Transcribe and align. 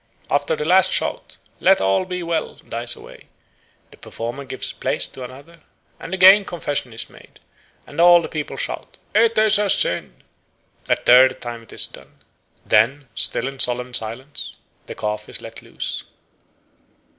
As 0.31 0.43
the 0.45 0.55
last 0.65 0.91
shout 0.91 1.37
'Let 1.59 1.79
all 1.79 2.05
be 2.05 2.23
well' 2.23 2.55
dies 2.55 2.95
away, 2.95 3.27
the 3.91 3.97
performer 3.97 4.45
gives 4.45 4.73
place 4.73 5.07
to 5.09 5.23
another, 5.23 5.61
and 5.99 6.11
again 6.11 6.43
confession 6.43 6.91
is 6.91 7.07
made, 7.07 7.39
and 7.85 8.01
all 8.01 8.19
the 8.23 8.27
people 8.27 8.57
shout 8.57 8.97
'It 9.13 9.37
is 9.37 9.59
a 9.59 9.69
sin.' 9.69 10.23
A 10.89 10.95
third 10.95 11.39
time 11.39 11.61
it 11.61 11.71
is 11.73 11.85
done. 11.85 12.19
Then, 12.65 13.09
still 13.13 13.47
in 13.47 13.59
solemn 13.59 13.93
silence, 13.93 14.57
the 14.87 14.95
calf 14.95 15.29
is 15.29 15.39
let 15.39 15.61
loose. 15.61 16.05